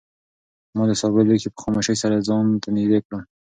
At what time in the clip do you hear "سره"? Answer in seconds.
2.03-2.25